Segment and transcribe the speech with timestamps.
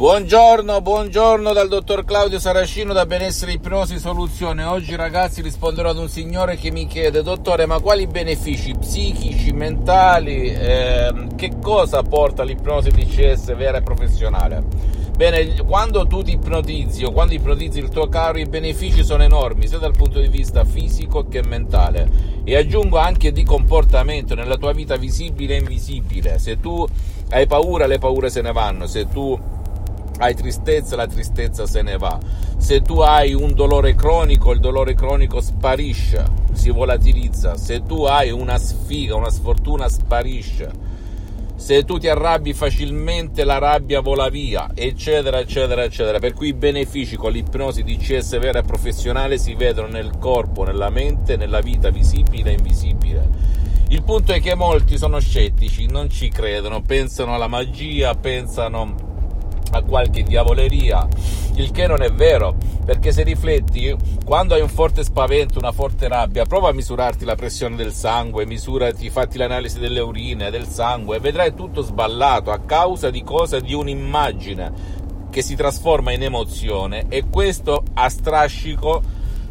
[0.00, 4.64] Buongiorno, buongiorno dal dottor Claudio Saracino da Benessere Ipnosi Soluzione.
[4.64, 10.54] Oggi ragazzi risponderò ad un signore che mi chiede, dottore, ma quali benefici psichici, mentali,
[10.54, 14.64] eh, che cosa porta l'ipnosi DCS vera e professionale?
[15.14, 19.66] Bene, quando tu ti ipnotizzi o quando ipnotizzi il tuo caro, i benefici sono enormi,
[19.66, 22.40] sia dal punto di vista fisico che mentale.
[22.42, 26.38] E aggiungo anche di comportamento nella tua vita visibile e invisibile.
[26.38, 26.86] Se tu
[27.32, 28.86] hai paura, le paure se ne vanno.
[28.86, 29.58] Se tu
[30.20, 32.18] hai tristezza, la tristezza se ne va.
[32.58, 37.56] Se tu hai un dolore cronico, il dolore cronico sparisce, si volatilizza.
[37.56, 40.88] Se tu hai una sfiga, una sfortuna, sparisce.
[41.56, 46.18] Se tu ti arrabbi facilmente, la rabbia vola via, eccetera, eccetera, eccetera.
[46.18, 50.90] Per cui i benefici con l'ipnosi DCS vera e professionale si vedono nel corpo, nella
[50.90, 53.28] mente, nella vita visibile e invisibile.
[53.88, 59.08] Il punto è che molti sono scettici, non ci credono, pensano alla magia, pensano
[59.70, 61.06] a qualche diavoleria,
[61.54, 66.08] il che non è vero, perché se rifletti, quando hai un forte spavento, una forte
[66.08, 71.16] rabbia, prova a misurarti la pressione del sangue, misurati, fatti l'analisi delle urine, del sangue,
[71.16, 73.60] e vedrai tutto sballato a causa di cosa?
[73.60, 74.98] Di un'immagine
[75.30, 79.00] che si trasforma in emozione e questo a strascico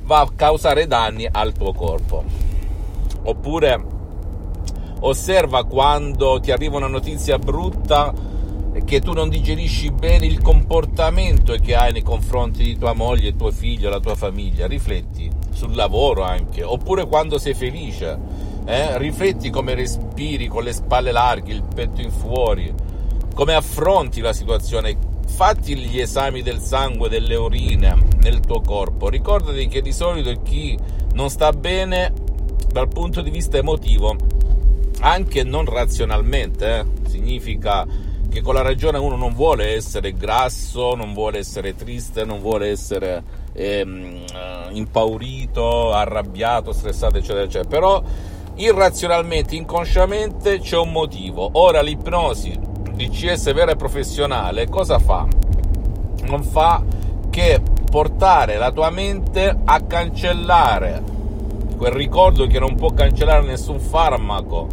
[0.04, 2.24] va a causare danni al tuo corpo.
[3.24, 3.98] Oppure
[5.02, 8.14] osserva quando ti arriva una notizia brutta
[8.86, 13.52] che tu non digerisci bene il comportamento che hai nei confronti di tua moglie, tuo
[13.52, 18.18] figlio, la tua famiglia, rifletti sul lavoro anche, oppure quando sei felice,
[18.66, 18.98] eh?
[18.98, 22.74] rifletti come respiri con le spalle larghe, il petto in fuori,
[23.34, 24.96] come affronti la situazione,
[25.28, 30.78] fatti gli esami del sangue, delle urine nel tuo corpo, ricordati che di solito chi
[31.14, 32.14] non sta bene
[32.72, 34.16] dal punto di vista emotivo,
[35.02, 36.86] anche non razionalmente, eh?
[37.10, 37.88] significa
[38.30, 42.70] che con la ragione uno non vuole essere grasso, non vuole essere triste, non vuole
[42.70, 47.68] essere ehm, eh, impaurito, arrabbiato, stressato, eccetera, eccetera.
[47.68, 48.04] Però
[48.56, 51.50] irrazionalmente, inconsciamente c'è un motivo.
[51.54, 52.58] Ora l'ipnosi
[52.94, 55.26] DCS vera e professionale cosa fa?
[56.26, 56.84] Non fa
[57.30, 61.18] che portare la tua mente a cancellare
[61.80, 64.68] quel ricordo che non può cancellare nessun farmaco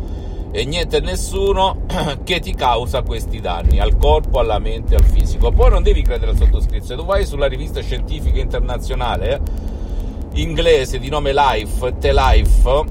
[0.57, 1.83] e niente e nessuno
[2.25, 5.51] che ti causa questi danni al corpo, alla mente, al fisico.
[5.51, 9.43] Poi non devi credere al sottoscritto, se tu vai sulla rivista scientifica internazionale
[10.33, 12.85] inglese di nome Life, The Life,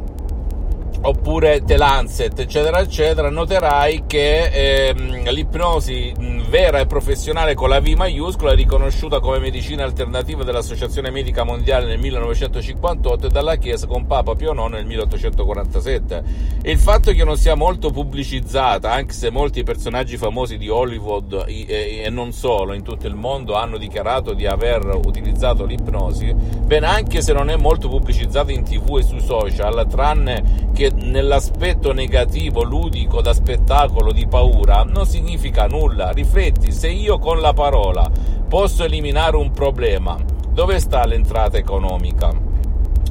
[1.05, 6.13] oppure The Lancet, eccetera, eccetera, noterai che ehm, l'ipnosi
[6.49, 11.85] vera e professionale con la V maiuscola è riconosciuta come medicina alternativa dall'Associazione Medica Mondiale
[11.85, 16.23] nel 1958 e dalla Chiesa con Papa Pio IX nel 1847.
[16.63, 21.45] E il fatto che non sia molto pubblicizzata, anche se molti personaggi famosi di Hollywood
[21.47, 26.87] e, e non solo in tutto il mondo hanno dichiarato di aver utilizzato l'ipnosi, bene,
[26.87, 32.63] anche se non è molto pubblicizzata in tv e sui social, tranne che nell'aspetto negativo,
[32.63, 36.11] ludico, da spettacolo, di paura, non significa nulla.
[36.11, 38.09] Rifletti, se io con la parola
[38.47, 40.17] posso eliminare un problema,
[40.49, 42.33] dove sta l'entrata economica?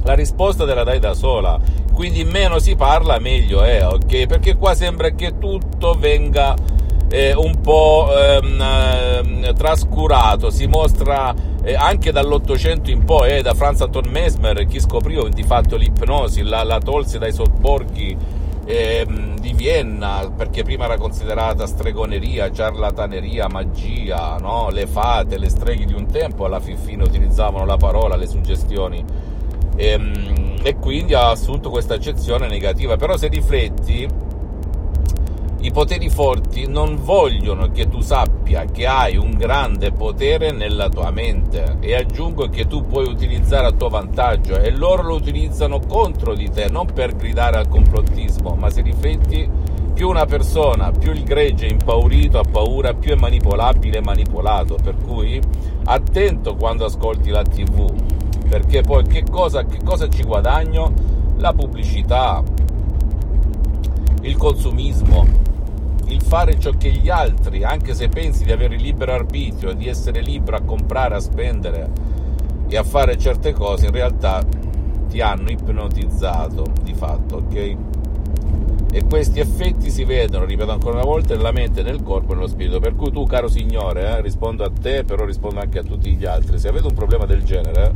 [0.03, 1.59] La risposta te la dai da sola,
[1.93, 4.27] quindi meno si parla meglio è, ok?
[4.27, 6.55] Perché qua sembra che tutto venga
[7.09, 11.33] eh, un po' ehm, eh, trascurato, si mostra
[11.65, 16.43] eh, anche dall'Ottocento in poi, eh, da Franz Anton Mesmer, chi scoprì di fatto l'ipnosi,
[16.43, 18.15] la, la tolse dai sobborghi
[18.65, 24.69] ehm, di Vienna, perché prima era considerata stregoneria, ciarlataneria, magia, no?
[24.69, 29.03] le fate, le streghe di un tempo alla fin fine utilizzavano la parola, le suggestioni.
[29.75, 32.95] E, ehm, e quindi ha assunto questa accezione negativa.
[32.95, 34.07] Però se rifletti,
[35.61, 41.09] i poteri forti non vogliono che tu sappia che hai un grande potere nella tua
[41.09, 41.77] mente.
[41.79, 46.49] E aggiungo che tu puoi utilizzare a tuo vantaggio e loro lo utilizzano contro di
[46.49, 49.49] te, non per gridare al complottismo, ma se rifletti
[49.93, 54.77] più una persona, più il gregge è impaurito, ha paura, più è manipolabile e manipolato,
[54.81, 55.41] per cui
[55.85, 57.91] attento quando ascolti la tv,
[58.47, 60.91] perché poi che cosa, che cosa ci guadagno?
[61.37, 62.43] La pubblicità,
[64.21, 65.25] il consumismo,
[66.07, 70.21] il fare ciò che gli altri, anche se pensi di avere libero arbitrio, di essere
[70.21, 71.89] libero a comprare, a spendere
[72.67, 74.43] e a fare certe cose, in realtà
[75.07, 77.75] ti hanno ipnotizzato di fatto, ok?
[78.91, 82.47] E questi effetti si vedono, ripeto ancora una volta, nella mente, nel corpo e nello
[82.47, 82.79] spirito.
[82.79, 86.25] Per cui tu, caro Signore, eh, rispondo a te, però rispondo anche a tutti gli
[86.25, 86.57] altri.
[86.59, 87.91] Se avete un problema del genere,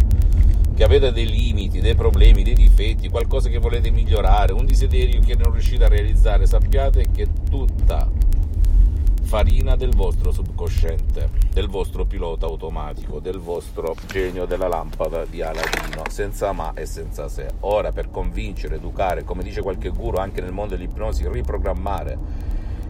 [0.80, 5.36] che avete dei limiti, dei problemi, dei difetti, qualcosa che volete migliorare, un desiderio che
[5.36, 8.10] non riuscite a realizzare, sappiate che tutta
[9.24, 16.04] farina del vostro subconsciente, del vostro pilota automatico, del vostro genio della lampada di Aladino,
[16.10, 17.50] senza ma e senza se.
[17.60, 22.18] Ora per convincere, educare, come dice qualche guru anche nel mondo dell'ipnosi, riprogrammare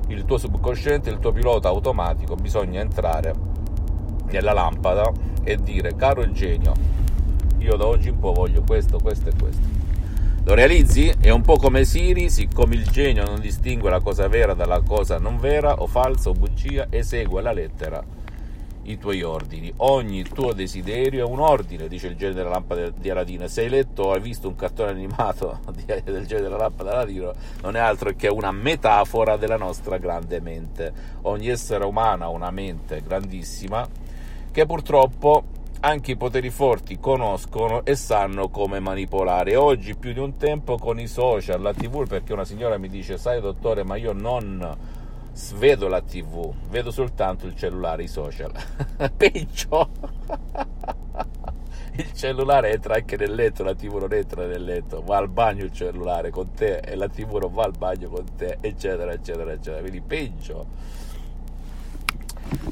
[0.09, 3.33] il tuo subconsciente, il tuo pilota automatico, bisogna entrare
[4.27, 5.11] nella lampada
[5.43, 6.97] e dire caro genio,
[7.59, 9.79] io da oggi in poi voglio questo, questo e questo
[10.49, 11.13] lo realizzi?
[11.19, 15.19] È un po' come Siri, siccome il genio non distingue la cosa vera dalla cosa
[15.19, 18.03] non vera o falsa o bugia, esegue alla lettera
[18.83, 19.71] i tuoi ordini.
[19.77, 23.47] Ogni tuo desiderio è un ordine, dice il genio della lampada di Aladino.
[23.47, 25.59] Se hai letto o hai visto un cartone animato
[26.03, 30.39] del genio della lampada di Aladino, non è altro che una metafora della nostra grande
[30.39, 30.91] mente.
[31.23, 33.87] Ogni essere umano ha una mente grandissima
[34.51, 35.43] che purtroppo
[35.81, 39.55] anche i poteri forti conoscono e sanno come manipolare.
[39.55, 43.17] Oggi più di un tempo con i social, la TV, perché una signora mi dice,
[43.17, 44.77] sai dottore, ma io non
[45.55, 48.51] vedo la TV, vedo soltanto il cellulare, i social.
[49.15, 49.89] Peggio!
[51.95, 55.63] il cellulare entra anche nel letto, la TV non entra nel letto, va al bagno
[55.63, 59.53] il cellulare con te e la TV non va al bagno con te, eccetera, eccetera,
[59.53, 59.79] eccetera.
[59.79, 61.07] Quindi peggio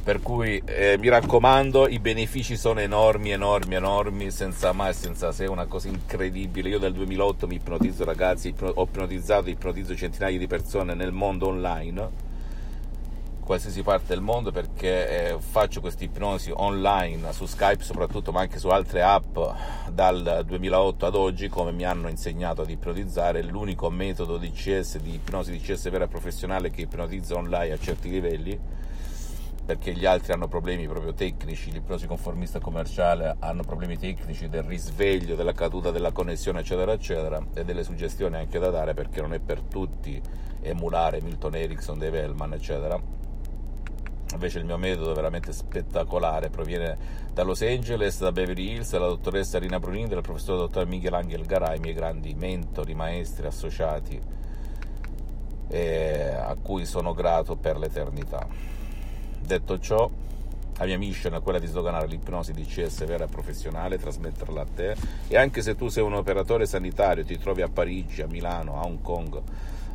[0.08, 5.48] per cui eh, mi raccomando i benefici sono enormi enormi enormi senza mai senza se
[5.48, 6.70] una cosa incredibile.
[6.70, 12.10] Io dal 2008 mi ipnotizzo ragazzi ho ipnotizzato ipnotizzo centinaia di persone nel mondo online
[13.44, 18.60] qualsiasi parte del mondo perché eh, faccio questa ipnosi online su Skype soprattutto ma anche
[18.60, 19.38] su altre app
[19.92, 23.44] dal 2008 ad oggi come mi hanno insegnato ad ipnotizzare.
[23.44, 28.10] L'unico metodo di CS di ipnosi di CS vera professionale che ipnotizza online a certi
[28.10, 28.86] livelli
[29.68, 35.36] perché gli altri hanno problemi proprio tecnici, l'ipnosi conformista commerciale hanno problemi tecnici del risveglio,
[35.36, 39.40] della caduta della connessione, eccetera, eccetera, e delle suggestioni anche da dare perché non è
[39.40, 40.22] per tutti
[40.62, 42.98] emulare Milton Erickson, Dave Hellman, eccetera.
[44.32, 46.98] Invece il mio metodo è veramente spettacolare, proviene
[47.34, 51.46] da Los Angeles, da Beverly Hills, dalla dottoressa Rina Brunini, dal professore dottor Miguel Angel
[51.46, 54.18] Garay, i miei grandi mentori, maestri, associati,
[55.70, 58.76] a cui sono grato per l'eternità.
[59.40, 60.10] Detto ciò,
[60.78, 64.68] la mia mission è quella di sdoganare l'ipnosi di CS vera e professionale, trasmetterla a
[64.76, 64.96] te.
[65.28, 68.86] E anche se tu sei un operatore sanitario, ti trovi a Parigi, a Milano, a
[68.86, 69.42] Hong Kong,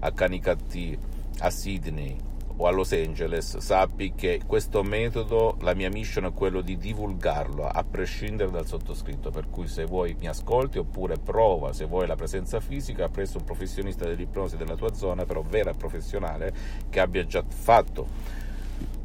[0.00, 0.98] a Canicattì,
[1.38, 2.16] a Sydney
[2.56, 7.66] o a Los Angeles, sappi che questo metodo, la mia mission è quello di divulgarlo
[7.66, 12.16] a prescindere dal sottoscritto, per cui se vuoi mi ascolti oppure prova, se vuoi la
[12.16, 16.52] presenza fisica, presso un professionista dell'ipnosi della tua zona, però vera e professionale,
[16.90, 18.40] che abbia già fatto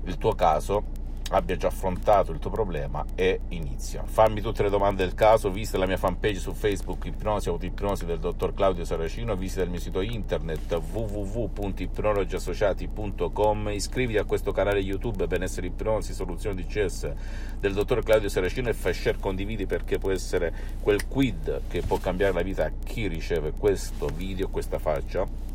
[0.08, 4.04] il tuo caso, abbia già affrontato il tuo problema e inizia.
[4.06, 8.20] Fammi tutte le domande del caso, visita la mia fanpage su Facebook Ipnosi Autoipnosi del
[8.20, 15.68] dottor Claudio Saracino, visita il mio sito internet www.ipnologiassociati.com, iscriviti a questo canale YouTube Benessere
[15.68, 17.12] Ipnosi, Soluzioni di CS
[17.60, 21.98] del dottor Claudio Saracino e fai share, condividi perché può essere quel quid che può
[21.98, 25.46] cambiare la vita a chi riceve questo video, questa faccia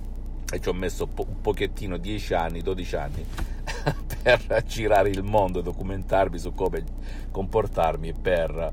[0.52, 3.25] e ci ho messo un pochettino 10 anni, 12 anni
[4.23, 6.84] per girare il mondo e documentarmi su come
[7.31, 8.73] comportarmi per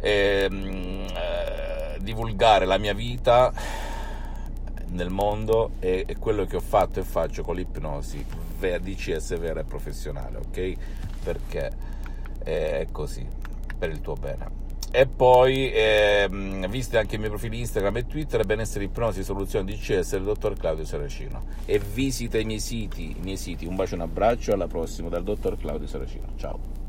[0.00, 3.52] ehm, eh, divulgare la mia vita
[4.88, 8.24] nel mondo e, e, quello che ho fatto e faccio con l'ipnosi
[8.58, 10.76] DCS vera e professionale, ok?
[11.22, 11.70] Perché
[12.42, 13.26] è così,
[13.76, 14.63] per il tuo bene.
[14.96, 20.12] E poi ehm, visita anche i miei profili Instagram e Twitter, benessere ipnosi soluzioni DCS
[20.12, 21.46] del dottor Claudio Saracino.
[21.64, 23.66] E visita i miei siti, i miei siti.
[23.66, 26.26] Un bacio e un abbraccio, alla prossima dal dottor Claudio Saracino.
[26.36, 26.83] Ciao.